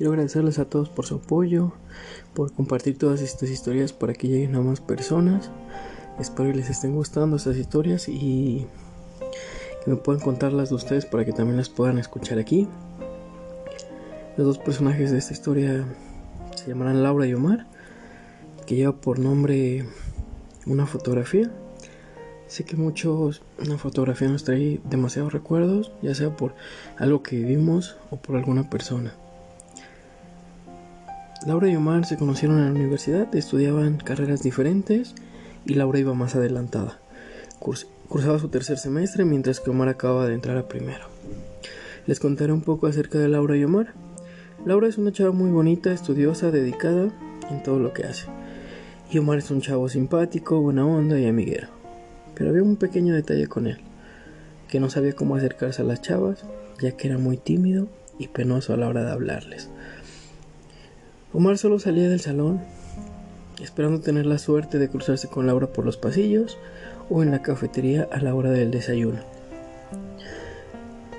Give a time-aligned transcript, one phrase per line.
[0.00, 1.74] Quiero agradecerles a todos por su apoyo,
[2.32, 5.50] por compartir todas estas historias para que lleguen a más personas.
[6.18, 8.66] Espero que les estén gustando estas historias y
[9.84, 12.66] que me puedan contarlas de ustedes para que también las puedan escuchar aquí.
[14.38, 15.84] Los dos personajes de esta historia
[16.56, 17.66] se llamarán Laura y Omar,
[18.64, 19.84] que lleva por nombre
[20.64, 21.50] una fotografía.
[22.46, 26.54] Sé que muchos una fotografía nos trae demasiados recuerdos, ya sea por
[26.96, 29.12] algo que vivimos o por alguna persona.
[31.46, 35.14] Laura y Omar se conocieron en la universidad, estudiaban carreras diferentes
[35.64, 36.98] y Laura iba más adelantada.
[37.58, 41.06] Cursaba su tercer semestre mientras que Omar acababa de entrar a primero.
[42.06, 43.94] Les contaré un poco acerca de Laura y Omar.
[44.66, 47.08] Laura es una chava muy bonita, estudiosa, dedicada
[47.48, 48.26] en todo lo que hace.
[49.10, 51.68] Y Omar es un chavo simpático, buena onda y amiguero.
[52.34, 53.78] Pero había un pequeño detalle con él,
[54.68, 56.44] que no sabía cómo acercarse a las chavas,
[56.82, 59.70] ya que era muy tímido y penoso a la hora de hablarles.
[61.32, 62.60] Omar solo salía del salón,
[63.62, 66.58] esperando tener la suerte de cruzarse con Laura por los pasillos
[67.08, 69.20] o en la cafetería a la hora del desayuno.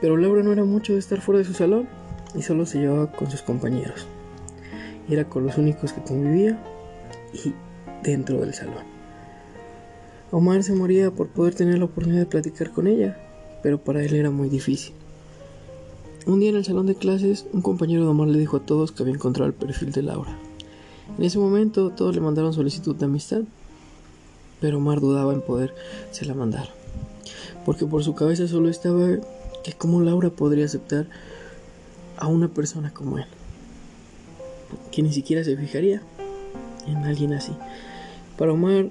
[0.00, 1.88] Pero Laura no era mucho de estar fuera de su salón
[2.34, 4.06] y solo se llevaba con sus compañeros.
[5.10, 6.58] Era con los únicos que convivía
[7.32, 7.52] y
[8.02, 8.84] dentro del salón.
[10.30, 13.18] Omar se moría por poder tener la oportunidad de platicar con ella,
[13.62, 14.94] pero para él era muy difícil.
[16.28, 18.92] Un día en el salón de clases, un compañero de Omar le dijo a todos
[18.92, 20.36] que había encontrado el perfil de Laura.
[21.16, 23.40] En ese momento todos le mandaron solicitud de amistad,
[24.60, 25.74] pero Omar dudaba en poder
[26.10, 26.68] se la mandar,
[27.64, 29.08] porque por su cabeza solo estaba
[29.64, 31.06] que cómo Laura podría aceptar
[32.18, 33.24] a una persona como él,
[34.92, 36.02] que ni siquiera se fijaría
[36.86, 37.52] en alguien así.
[38.36, 38.90] Para Omar,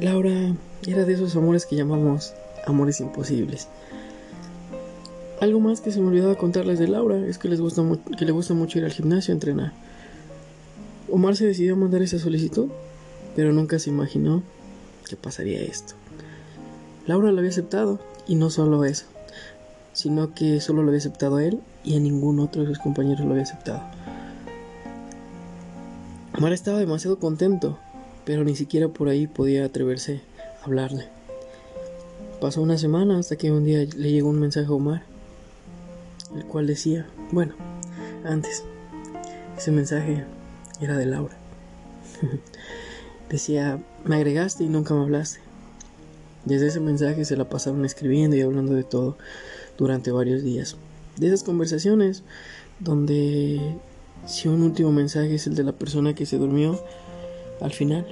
[0.00, 0.54] Laura
[0.86, 2.34] era de esos amores que llamamos
[2.68, 3.66] amores imposibles.
[5.40, 7.84] Algo más que se me olvidaba contarles de Laura es que, les gusta
[8.18, 9.72] que le gusta mucho ir al gimnasio a entrenar.
[11.08, 12.68] Omar se decidió a mandar esa solicitud,
[13.36, 14.42] pero nunca se imaginó
[15.08, 15.94] que pasaría esto.
[17.06, 19.06] Laura lo había aceptado, y no solo eso,
[19.92, 23.24] sino que solo lo había aceptado a él y a ningún otro de sus compañeros
[23.24, 23.82] lo había aceptado.
[26.36, 27.78] Omar estaba demasiado contento,
[28.24, 30.20] pero ni siquiera por ahí podía atreverse
[30.60, 31.06] a hablarle.
[32.40, 35.17] Pasó una semana hasta que un día le llegó un mensaje a Omar
[36.34, 37.54] el cual decía, bueno,
[38.24, 38.64] antes,
[39.56, 40.24] ese mensaje
[40.80, 41.36] era de Laura.
[43.28, 45.40] decía, me agregaste y nunca me hablaste.
[46.44, 49.16] Desde ese mensaje se la pasaron escribiendo y hablando de todo
[49.76, 50.76] durante varios días.
[51.16, 52.22] De esas conversaciones
[52.80, 53.76] donde
[54.26, 56.80] si un último mensaje es el de la persona que se durmió
[57.60, 58.06] al final.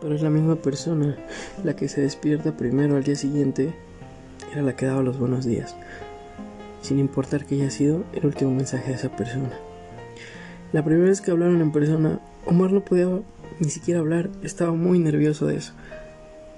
[0.00, 1.16] Pero es la misma persona
[1.62, 3.72] la que se despierta primero al día siguiente,
[4.50, 5.76] era la que daba los buenos días
[6.82, 9.50] sin importar que haya sido el último mensaje de esa persona.
[10.72, 13.08] La primera vez que hablaron en persona, Omar no podía
[13.60, 15.72] ni siquiera hablar, estaba muy nervioso de eso.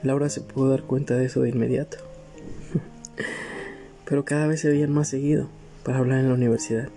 [0.02, 1.98] Laura se pudo dar cuenta de eso de inmediato.
[4.04, 5.48] Pero cada vez se veían más seguido
[5.82, 6.88] para hablar en la universidad.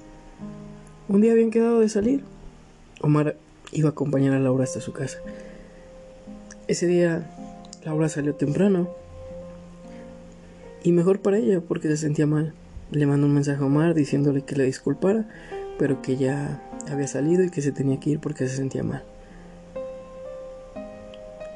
[1.07, 2.23] Un día habían quedado de salir.
[3.01, 3.37] Omar
[3.71, 5.19] iba a acompañar a Laura hasta su casa.
[6.67, 7.29] Ese día
[7.83, 8.89] Laura salió temprano.
[10.83, 12.53] Y mejor para ella porque se sentía mal.
[12.91, 15.25] Le mandó un mensaje a Omar diciéndole que le disculpara,
[15.77, 19.03] pero que ya había salido y que se tenía que ir porque se sentía mal.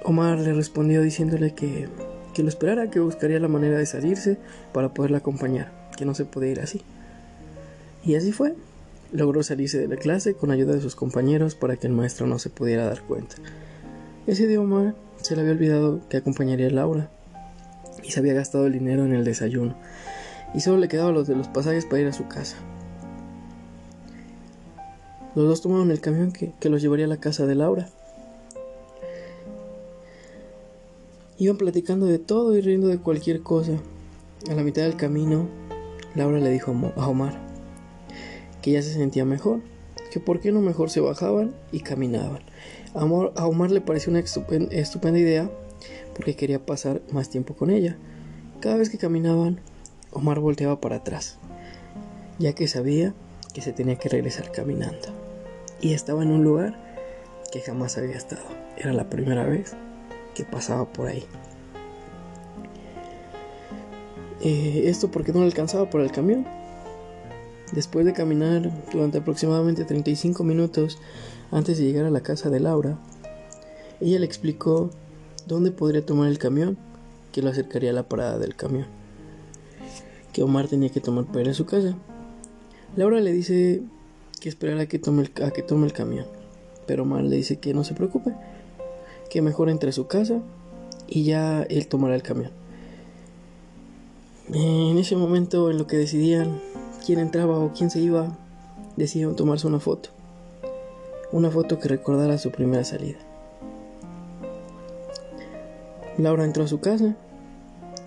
[0.03, 1.87] Omar le respondió diciéndole que,
[2.33, 4.37] que lo esperara, que buscaría la manera de salirse
[4.73, 6.81] para poderla acompañar, que no se podía ir así.
[8.03, 8.55] Y así fue.
[9.13, 12.39] Logró salirse de la clase con ayuda de sus compañeros para que el maestro no
[12.39, 13.35] se pudiera dar cuenta.
[14.27, 17.09] Ese día Omar se le había olvidado que acompañaría a Laura
[18.03, 19.75] y se había gastado el dinero en el desayuno
[20.53, 22.57] y solo le quedaban los de los pasajes para ir a su casa.
[25.33, 27.87] Los dos tomaron el camión que, los llevaría a la casa de Laura.
[31.37, 33.73] Iban platicando de todo y riendo de cualquier cosa.
[34.49, 35.47] A la mitad del camino,
[36.15, 37.39] Laura le dijo a Omar
[38.61, 39.61] que ya se sentía mejor,
[40.11, 42.41] que por qué no mejor se bajaban y caminaban.
[42.93, 45.49] A Omar, le pareció una estupenda idea
[46.13, 47.97] porque quería pasar más tiempo con ella.
[48.59, 49.61] Cada vez que caminaban,
[50.13, 51.37] Omar volteaba para atrás,
[52.37, 53.13] ya que sabía
[53.53, 55.07] que se tenía que regresar caminando.
[55.79, 56.75] Y estaba en un lugar
[57.51, 58.43] que jamás había estado.
[58.77, 59.73] Era la primera vez
[60.35, 61.23] que pasaba por ahí.
[64.41, 66.45] Eh, esto porque no alcanzaba por el camión.
[67.71, 70.99] Después de caminar durante aproximadamente 35 minutos
[71.51, 72.97] antes de llegar a la casa de Laura,
[74.01, 74.89] ella le explicó
[75.47, 76.77] dónde podría tomar el camión
[77.31, 79.00] que lo acercaría a la parada del camión
[80.33, 81.95] que Omar tenía que tomar para ir a su casa.
[82.95, 83.81] Laura le dice
[84.39, 86.25] que esperar a que tome el, a que tome el camión.
[86.85, 88.33] Pero Omar le dice que no se preocupe,
[89.29, 90.41] que mejor entre a su casa
[91.07, 92.51] y ya él tomará el camión.
[94.53, 96.59] En ese momento, en lo que decidían
[97.05, 98.37] quién entraba o quién se iba,
[98.97, 100.09] decidieron tomarse una foto.
[101.31, 103.19] Una foto que recordara su primera salida.
[106.17, 107.15] Laura entró a su casa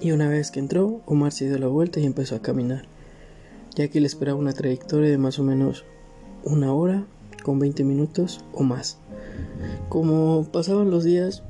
[0.00, 2.84] y una vez que entró, Omar se dio la vuelta y empezó a caminar,
[3.74, 5.84] ya que le esperaba una trayectoria de más o menos
[6.44, 7.04] una hora
[7.42, 8.98] con 20 minutos o más.
[9.88, 11.42] Como pasaban los días,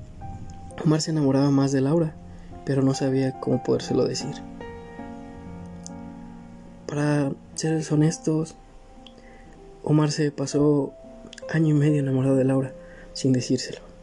[0.85, 2.15] Omar se enamoraba más de Laura,
[2.65, 4.35] pero no sabía cómo podérselo decir.
[6.87, 8.57] Para ser honestos,
[9.83, 10.93] Omar se pasó
[11.53, 12.73] año y medio enamorado de Laura
[13.13, 13.94] sin decírselo.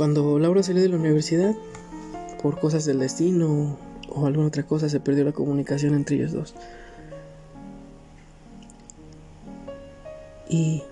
[0.00, 1.54] Cuando Laura salió de la universidad,
[2.42, 3.76] por cosas del destino
[4.08, 6.54] o alguna otra cosa, se perdió la comunicación entre ellos dos.
[10.48, 10.82] Y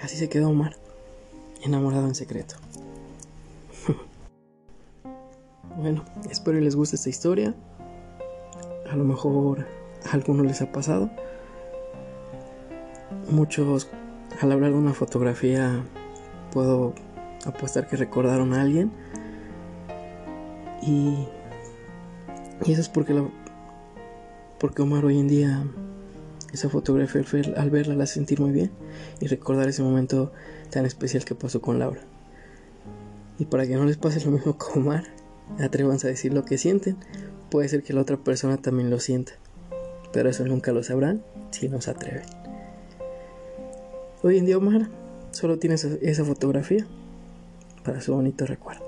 [0.00, 0.76] así se quedó Omar,
[1.62, 2.54] enamorado en secreto.
[5.76, 7.54] bueno, espero que les guste esta historia.
[8.90, 9.66] A lo mejor
[10.10, 11.10] a algunos les ha pasado.
[13.30, 13.90] Muchos,
[14.40, 15.84] al hablar de una fotografía,
[16.50, 16.94] puedo
[17.44, 18.90] apostar que recordaron a alguien.
[20.82, 21.26] Y,
[22.64, 23.22] y eso es porque,
[24.58, 25.64] porque Omar hoy en día,
[26.52, 27.22] esa fotografía
[27.56, 28.70] al verla la sentir muy bien
[29.20, 30.32] y recordar ese momento
[30.70, 32.00] tan especial que pasó con Laura.
[33.38, 35.04] Y para que no les pase lo mismo con Omar,
[35.60, 36.96] atrévanse a decir lo que sienten.
[37.50, 39.32] Puede ser que la otra persona también lo sienta,
[40.12, 42.24] pero eso nunca lo sabrán si no se atreven.
[44.22, 44.88] Hoy en día Omar
[45.30, 46.86] solo tiene esa fotografía
[47.80, 48.87] para su bonito recuerdo.